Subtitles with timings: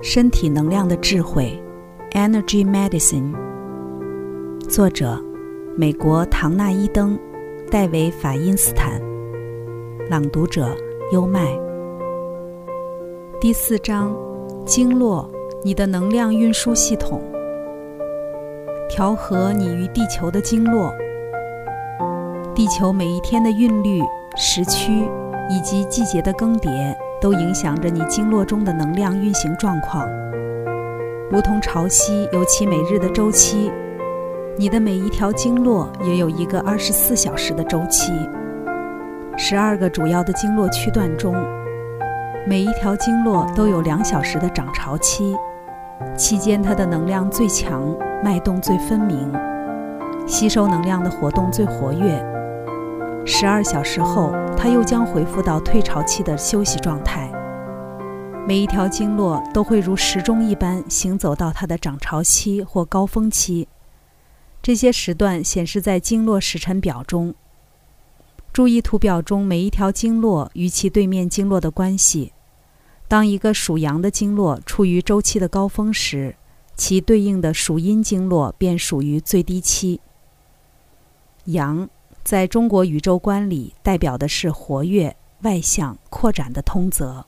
[0.00, 1.60] 身体能量的智慧
[2.12, 3.34] ，Energy Medicine。
[4.68, 5.20] 作者：
[5.76, 7.18] 美国唐纳伊登、
[7.68, 9.00] 戴维法因斯坦。
[10.08, 10.72] 朗读者：
[11.12, 11.48] 优麦。
[13.40, 14.16] 第四章：
[14.64, 15.28] 经络，
[15.64, 17.20] 你的能量运输系统，
[18.88, 20.94] 调和你与地球的经络。
[22.54, 24.00] 地球每一天的韵律、
[24.36, 25.08] 时区
[25.50, 26.96] 以及季节的更迭。
[27.20, 30.08] 都影响着你经络中的能量运行状况，
[31.30, 33.72] 如同潮汐有其每日的周期，
[34.56, 38.12] 你的每一条经络也有一个二十四小时的周期。
[39.36, 41.34] 十二个主要的经络区段中，
[42.46, 45.34] 每一条经络都有两小时的涨潮期，
[46.16, 47.82] 期间它的能量最强，
[48.22, 49.32] 脉动最分明，
[50.26, 52.24] 吸收能量的活动最活跃。
[53.30, 54.32] 十二小时后。
[54.60, 57.30] 它又将恢复到退潮期的休息状态。
[58.44, 63.68] 每一条经络都会如时钟一般行走到它的涨潮期或高峰期。
[64.60, 67.32] 这些时段显示在经络时辰表中。
[68.52, 72.32] 注意图表中每一条经络与其对面经络的关系。
[73.06, 76.34] 当一个属阳的经络处于周期的高峰时，
[76.74, 80.00] 其对应的属阴经络便属于最低期。
[81.44, 81.88] 阳。
[82.28, 87.24] 在中国宇宙观里，代表的是活跃、外向、扩展的通则；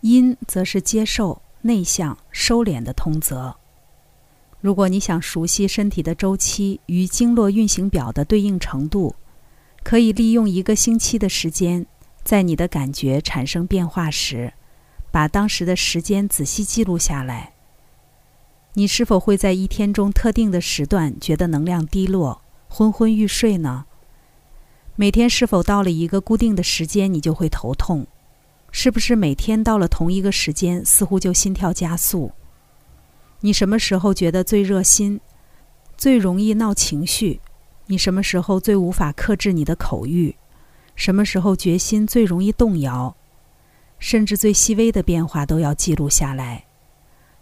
[0.00, 3.54] 阴则是接受、内向、收敛的通则。
[4.60, 9.14] 如果你想熟悉身体的周期与经络运行表的对应程度，
[9.84, 11.86] 可以利用一个星期的时间，
[12.24, 14.54] 在你的感觉产生变化时，
[15.12, 17.52] 把当时的时间仔细记录下来。
[18.72, 22.42] 你是否会在一天中特定的时段觉得能量低落？
[22.76, 23.84] 昏昏欲睡呢？
[24.96, 28.08] 每天是否到了一个固定的时间，你就会头痛？
[28.72, 32.32] 是不是每天到了同一个时间，似乎就心跳加速？
[33.42, 35.20] 你什么时候觉得最热心，
[35.96, 37.40] 最容易闹情绪？
[37.86, 40.34] 你什么时候最无法克制你的口欲？
[40.96, 43.14] 什么时候决心最容易动摇？
[44.00, 46.64] 甚至最细微的变化都要记录下来。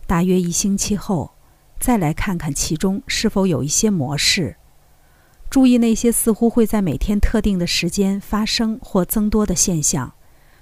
[0.07, 1.33] 大约一星期后，
[1.81, 4.57] 再来看看其中是否有一些模式。
[5.53, 10.15] 注意那些似乎会在每天特定的时间发生或增多的现象，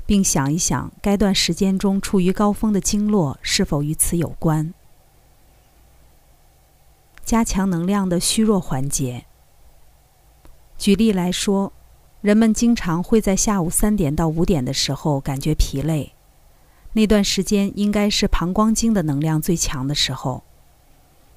[0.04, 4.74] 并想一想该段时间中处于高峰的经络是否与此有关。
[7.24, 9.26] 加强能量的虚弱环节。
[10.76, 11.72] 举例来说，
[12.20, 16.14] 人们经常会在下午三点到五点的时候感觉疲累，
[16.94, 20.42] 那段时间应该是膀胱经的能量最强的时候。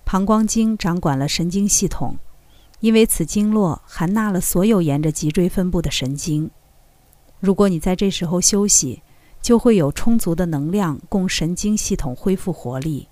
[0.03, 2.17] 膀胱经掌管了神经系统。
[2.83, 6.51] 因为此经络含纳了所有沿着脊椎分布的神经，
[7.39, 9.01] 如果你在这时候休息，
[9.41, 13.07] 就会有充足的能量供神经系统恢复活力。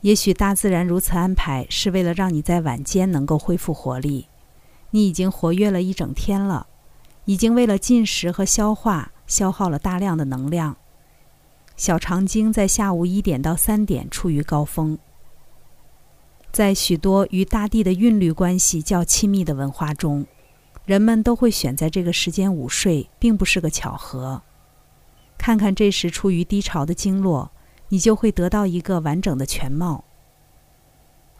[0.00, 4.28] 也许大自然如此安排，是为了让你在晚间能够恢复活力。
[4.92, 6.66] 你已经活跃了一整天了，
[7.26, 10.74] 已经为了进食和消化消耗了大量的能量。
[11.76, 14.98] 小肠经在下午一点到三点处于高峰。
[16.54, 20.24] 在许多与大地的韵律关系较亲密的文化中，
[20.84, 24.40] 人们都会选在这个时间午睡，并不是个巧合。
[25.36, 27.50] 看看这时处于低潮的经络，
[27.88, 30.04] 你就会得到一个完整的全貌。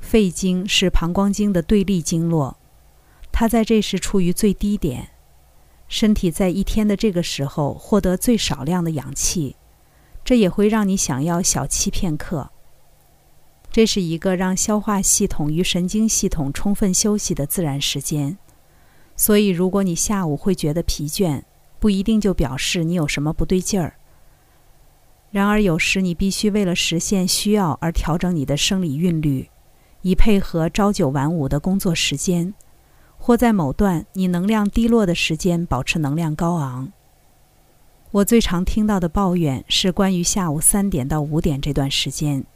[0.01, 2.57] 肺经是膀胱经的对立经络，
[3.31, 5.11] 它在这时处于最低点，
[5.87, 9.55] 身体在一天的这个时候获得最少量的氧气，
[10.25, 12.51] 这也会让你想要小憩片刻。
[13.75, 18.39] 这是一个让消化系统与神经系统充分休息的自然时间，
[19.17, 21.43] 所以如果你下午会觉得疲倦，
[21.81, 23.97] 不一定就表示你有什么不对劲儿。
[25.33, 29.49] 然而有时你必须为了实现需要而调整你的生理韵律，
[30.03, 32.55] 以配合朝九晚五的工作时间，
[33.19, 36.93] 或在某段你能量低落的时间保持能量高昂。
[38.13, 42.47] 我最常听到的抱怨是关于下午三点到五点这段时间。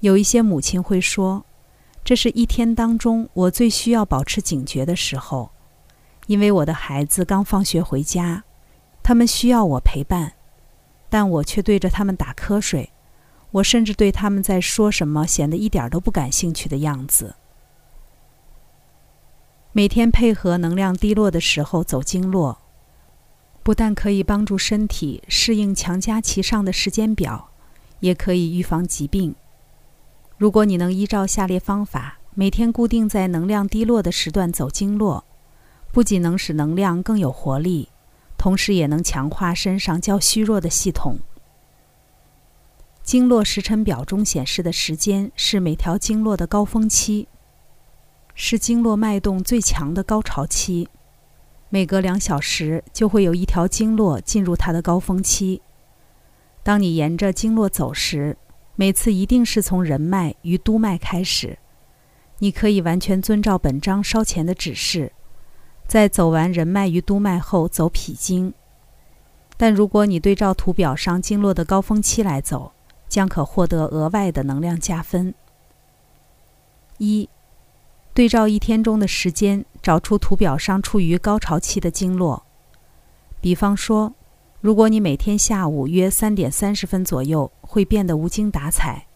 [0.00, 1.44] 有一些母亲会说
[2.02, 5.50] ：“这是一天当中我最需要保持警觉的时候，
[6.26, 8.44] 因为我的孩子刚放学回家，
[9.02, 10.32] 他们需要我陪伴，
[11.10, 12.90] 但我却对着他们打瞌睡。
[13.52, 17.34] 我甚至对他们在说什么显得一点都不感兴趣的样子。”
[19.72, 22.58] 每天配合能量低落的时候走经络，
[23.62, 27.50] 不但可以帮助身体适应强加其上的时间表，
[28.00, 29.34] 也可以预防疾病。
[30.40, 35.22] 如果你能依照下列方法，每天固定在能量低落的时段走经络，
[35.92, 37.90] 不仅能使能量更有活力，
[38.38, 41.18] 同时也能强化身上较虚弱的系统。
[43.02, 47.28] 经络时辰表中显示的时间是每条经络的高峰期，
[48.34, 50.88] 是经络脉动最强的高潮期。
[51.68, 55.60] 每隔两小时就会有一条经络进入它的高峰期。
[56.62, 58.38] 当你沿着经络走时，
[58.80, 61.58] 每次一定是从人脉与督脉开始。
[62.38, 65.12] 你可以完全遵照本章稍前的指示，
[65.86, 68.54] 在走完人脉与督脉后走脾经。
[69.58, 72.72] 但如果你对照图表上经络的高峰期来走，
[73.06, 75.34] 将可获得额外的能量加分。
[76.96, 77.28] 一，
[78.14, 82.46] 对照一天中的时间，找出图表上处于高潮期的经络。
[83.42, 84.14] 比方说，
[84.60, 89.06] 如果你每天下午约三点三十分左右会变得无精打采，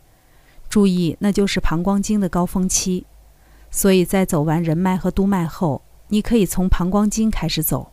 [0.71, 3.07] 注意，那就是膀胱经的高峰期。
[3.71, 7.93] 所以在走完人脉和督脉后，你可以从膀胱经开始走，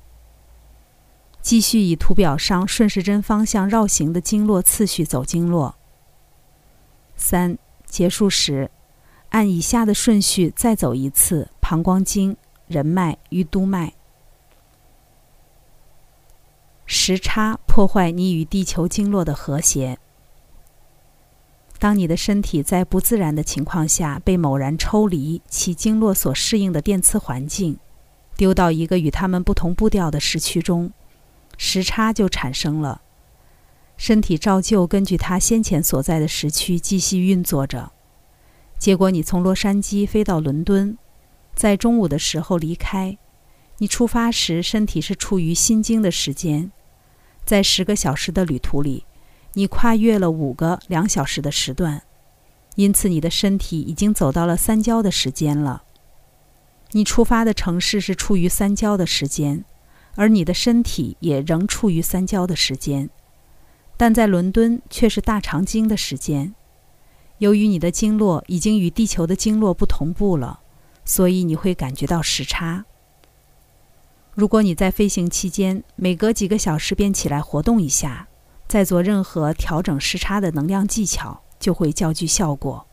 [1.42, 5.76] 继续以图表上顺时针方向绕行的经络次序走经络。
[7.18, 8.72] 三结束时，
[9.30, 12.38] 按以下的顺序再走一次膀胱经、
[12.68, 13.92] 人脉与督脉。
[16.94, 19.98] 时差破坏你与地球经络的和谐。
[21.80, 27.78] 当你的身体在不自然的情况下被猛然抽离其经络所适应的电磁环境，
[28.36, 30.92] 丢到一个与他们不同步调的时区中，
[31.58, 33.02] 时差就产生了。
[33.96, 37.94] 身体照旧根据它先前所在的时区继续运作着。
[38.78, 40.98] 结果，你从洛杉矶飞到伦敦，
[41.56, 43.18] 在中午的时候离开。
[43.78, 46.72] 你出发时，身体是处于新经的时间，
[47.46, 49.06] 在十个小时的旅途里。
[49.54, 52.04] 你跨越了五个两小时的时段，
[52.76, 55.84] 因此你的身体已经走到了三焦的时间了。
[56.92, 59.66] 你出发的城市是处于三焦的时间，
[60.16, 63.10] 而你的身体也仍处于三焦的时间，
[63.98, 66.56] 但在伦敦却是大长经的时间。
[67.40, 70.62] 由于你的经络已经与地球的经络不同步了，
[71.04, 72.86] 所以你会感觉到时差。
[74.34, 78.28] 如果你在飞行期间每隔几个小时便起来活动一下。
[78.68, 82.88] 再做任何调整时差的能量技巧，就会较具效果。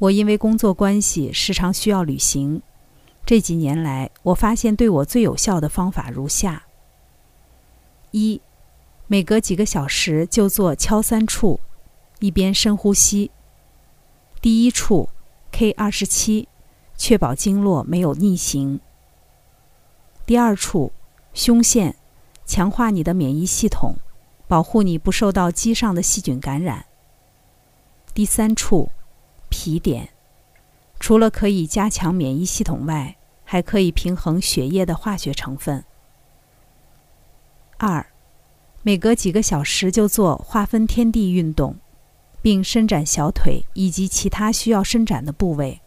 [0.00, 2.60] 我因为工作关系时常需要旅行，
[3.24, 6.64] 这几年来，我发现对我最有效的方法如下：
[8.10, 8.40] 一，
[9.06, 11.60] 每隔几个小时就做敲三处，
[12.18, 13.30] 一边深呼吸。
[14.42, 15.08] 第一处
[15.52, 16.48] K 二十七，
[16.96, 18.80] 确保经络没有逆行。
[20.26, 20.92] 第二处
[21.32, 21.94] 胸腺，
[22.44, 23.94] 强化你的免疫系统。
[24.48, 26.86] 保护你不受到肌上的细菌感染。
[28.14, 28.88] 第三处，
[29.48, 30.10] 脾点，
[31.00, 35.84] 除了可以加强免疫系统外，还可以平衡血液的化学成分。
[37.78, 38.06] 二，
[38.82, 41.76] 每隔几个小时就做划分天地运动，
[42.40, 45.80] 并伸展小腿以及其他需要伸展的部位。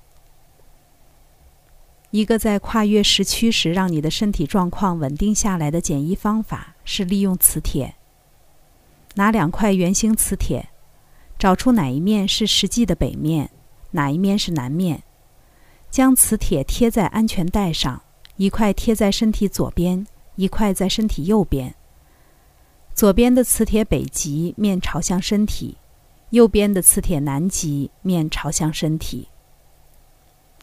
[2.12, 7.96] 一个在跨越时区时让你的身体状况稳定下来的简易方法是利用磁铁。
[9.16, 10.70] 拿两块圆形磁铁，
[11.38, 13.52] 找出哪一面是实际的北面，
[13.92, 15.04] 哪一面是南面。
[15.92, 18.02] 将磁铁贴在安全带上，
[18.38, 20.06] 一块贴在身体左边，
[20.36, 21.76] 一块在身体右边。
[22.94, 25.78] 左边的磁铁北极面朝向身体，
[26.32, 29.30] 右边的磁铁南极面朝向身体。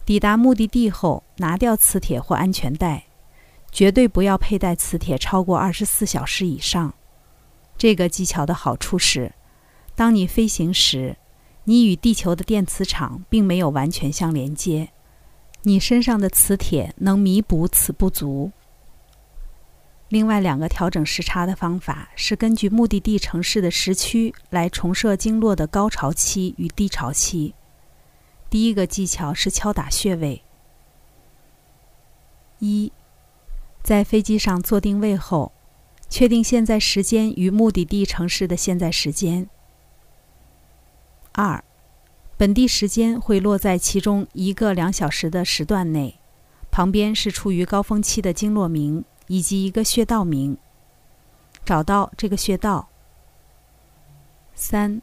[0.07, 3.07] 抵达目的地后，拿掉磁铁或安全带，
[3.73, 6.95] 绝对不要佩戴磁铁超过二十四小时以上。
[7.77, 9.35] 这个技巧的好处是，
[9.97, 11.17] 当你飞行时，
[11.65, 14.91] 你与地球的电磁场并没有完全相连接，
[15.63, 18.53] 你身上的磁铁能弥补此不足。
[20.09, 27.57] 另外两个调整时差的方法是根据目的地城市的时区来重设经络的高潮期与低潮期。
[28.49, 30.43] 第一个技巧是敲打穴位。
[32.59, 32.93] 一，
[33.83, 35.53] 在飞机上做定位后。
[36.09, 39.51] 确定现在时间与目的地城市的现在时间。
[41.33, 41.65] 二，
[42.37, 46.21] 本地时间会落在其中一个两小时的时段内，
[46.71, 50.57] 旁边是处于高峰期的经络名以及一个穴道名。
[51.65, 52.89] 找到这个穴道。
[54.55, 55.03] 三，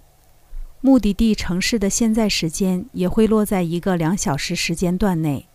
[0.86, 5.48] 目的地城市的现在时间也会落在一个两小时时间段内，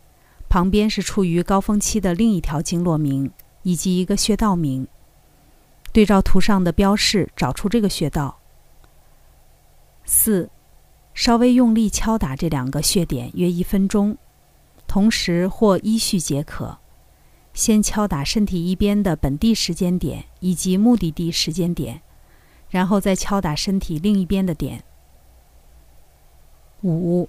[0.48, 3.30] 旁边是处于高峰期的另一条经络名
[3.62, 4.88] 以及一个穴道名。
[5.92, 8.38] 对照图上的标示，找出这个穴道。
[10.06, 10.48] 四，
[11.12, 14.16] 稍微用力敲打这两个穴点约一分钟，
[14.86, 16.78] 同时或依序皆可。
[17.52, 22.00] 先敲打身体一边的本地时间点以及目的地时间点，
[22.70, 24.82] 然后再敲打身体另一边的点。
[26.82, 27.28] 五，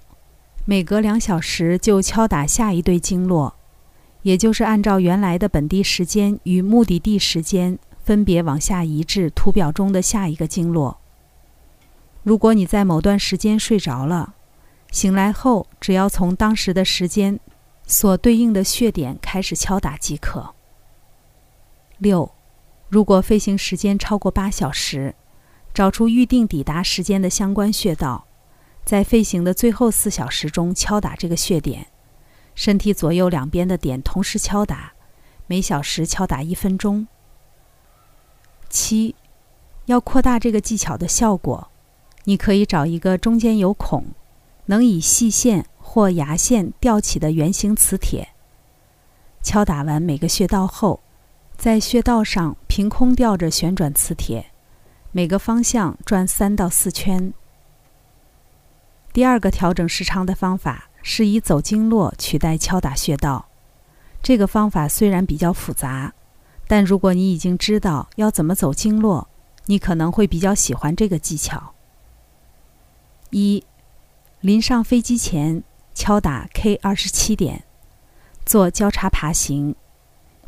[0.65, 3.55] 每隔两小时就敲打下一对经络，
[4.21, 10.99] 也就是按照原来的本地时间与目的地时间分别往下移至图表中的下一个经络。
[12.21, 14.35] 如果你在某段时间睡着了，
[14.91, 17.39] 醒来后只要从当时的时间
[17.87, 20.53] 所对应的穴点开始敲打即可。
[21.97, 22.31] 六，
[22.87, 25.15] 如果飞行时间超过八小时，
[25.73, 28.25] 找出预定抵达时间的相关穴道，
[28.89, 31.85] 在飞行的最后四小时中敲打这个穴点，
[32.55, 34.93] 身体左右两边的点同时敲打，
[35.45, 37.07] 每小时敲打一分钟。
[38.67, 39.13] 七，
[39.85, 41.69] 要扩大这个技巧的效果，
[42.23, 44.05] 你可以找一个中间有孔，
[44.65, 48.29] 能以细线或牙线吊起的圆形磁铁。
[49.43, 50.99] 敲打完每个穴道后。
[51.55, 54.47] 在穴道上凭空吊着旋转磁铁，
[55.11, 57.31] 每个方向转三到四圈。
[59.11, 63.47] 第二个调整时长的方法是以走经络取代敲打穴道。
[64.21, 66.13] 这个方法虽然比较复杂，
[66.67, 69.27] 但如果你已经知道要怎么走经络，
[69.65, 71.73] 你可能会比较喜欢这个技巧。
[73.29, 73.63] 一，
[74.41, 75.63] 临上飞机前
[75.93, 77.63] 敲打 K 二十七点，
[78.45, 79.75] 做交叉爬行。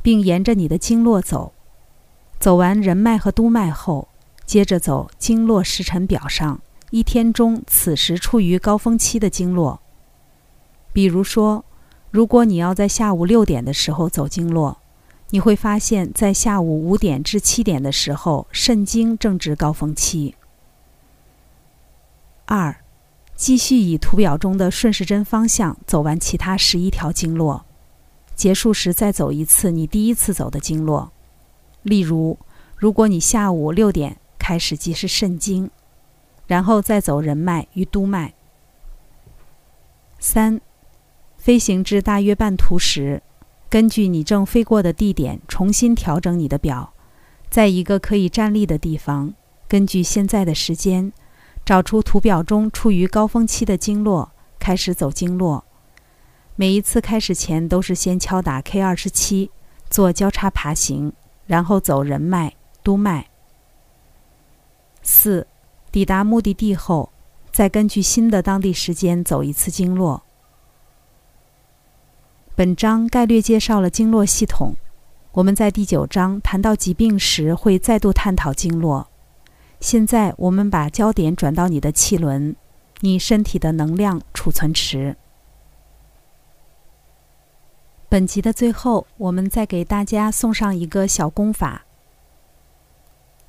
[0.03, 1.53] 并沿着你的经络走，
[2.39, 4.08] 走完人脉和督脉后，
[4.48, 6.60] 接着走经络时辰表上
[6.91, 9.81] 一天中此时处于高峰期的经络。
[10.93, 11.65] 比如说，
[12.12, 14.77] 如果你要在下午六点的时候走经络，
[15.29, 20.36] 你会发现在下午五点至七点的时候，肾经正值高峰期。
[22.45, 22.83] 二，
[23.38, 27.63] 继续以图表中的顺时针方向走完其他十一条经络。
[28.36, 31.13] 结束时再走一次你第一次走的经络，
[31.83, 32.38] 例如，
[32.75, 35.69] 如果你下午六点开始即是肾经，
[36.51, 38.34] 然后再走人脉与督脉。
[40.20, 40.60] 三，
[41.38, 43.24] 飞行至大约半途时，
[43.70, 46.91] 根据你正飞过的地点重新调整你的表，
[47.50, 49.34] 在一个可以站立的地方，
[49.70, 51.13] 根据现在的时间，
[51.63, 55.63] 找出图表中处于高峰期的经络，开始走经络。
[56.58, 59.50] 每一次开始前都是先敲打 K 二十七，
[59.89, 61.13] 做交叉爬行，
[61.46, 63.29] 然后走人脉、督脉。
[65.01, 65.48] 四，
[65.91, 67.12] 抵达目的地后，
[67.51, 70.24] 再根据新的当地时间走一次经络。
[72.55, 74.75] 本章概略介绍了经络系统，
[75.33, 79.10] 我们在第九章谈到疾病时会再度探讨经络。
[79.81, 82.55] 现在我们把焦点转到你的气轮，
[83.01, 85.17] 你身体的能量储存池。
[88.07, 91.86] 本集的最后，我们再给大家送上一个小功法：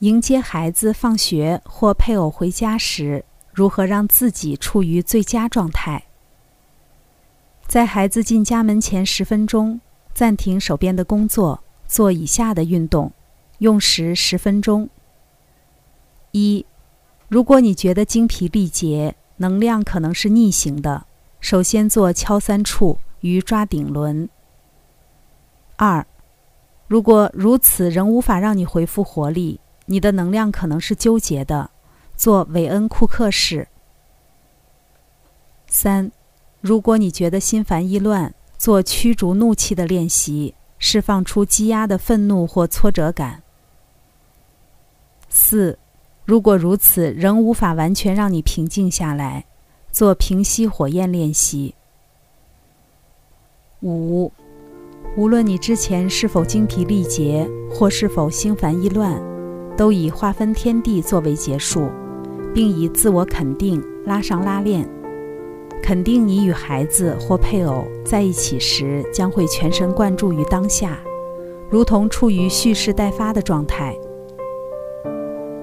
[0.02, 6.06] 迎接孩子放学或配偶回家时，如何让自己处于最佳状态？
[7.68, 9.80] 在孩子进家门前十分钟，
[10.12, 13.12] 暂停手边的工作，做以下的运动，
[13.59, 14.90] 用时十分钟。
[16.32, 16.66] 一，
[17.28, 21.06] 如果你觉得精疲力竭，能量可能是逆行的，
[21.38, 24.28] 首先做敲三处与抓顶轮。
[25.76, 26.04] 二，
[26.88, 31.70] 如果如此仍无法让你恢复活力，你的能量可能是纠结的，
[32.16, 33.68] 做韦恩库克式。
[35.66, 36.10] 三，
[36.60, 43.42] 如果你觉得心烦意乱，做驱逐怒气的练习，释放出积压的愤怒或挫折感。
[45.28, 45.78] 四，
[46.24, 49.46] 如果如此仍无法完全让你平静下来，
[49.90, 51.74] 做平息火焰练习。
[53.80, 54.32] 五。
[55.14, 59.20] 无论你之前是否精疲力竭，或是否心烦意乱，
[59.82, 61.90] 都以划分天地作为结束，
[62.54, 64.88] 并以自我肯定拉上拉链，
[65.82, 71.00] 肯定你与孩子或配偶在一起时将会全神贯注于当下，
[71.68, 73.92] 如同处于蓄势待发的状态。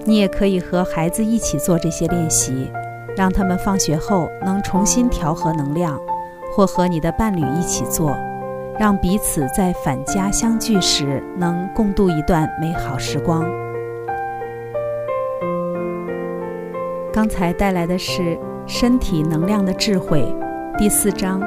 [0.03, 2.69] 你也可以和孩子一起做这些练习，
[3.15, 5.97] 让他们放学后能重新调和能量，
[6.53, 8.13] 或和你的伴侣一起做。
[8.77, 13.49] 让彼此在返家相聚时能共度一段美好时光。
[17.11, 18.37] 刚才带来的是
[18.67, 20.23] 身体能量的智慧
[20.77, 21.41] 第四章：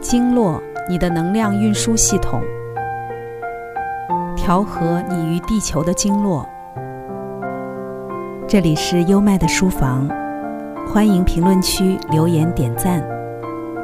[0.00, 2.40] 经络，你的能量运输系统，
[4.36, 6.48] 调和你与地球的经络。
[8.46, 10.08] 这里是优麦的书房，
[10.86, 13.04] 欢迎评论区留言点赞，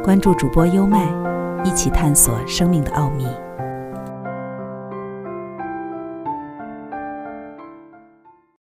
[0.04, 1.08] 关注主播优麦。
[1.64, 3.26] 一起探索生命的奥秘。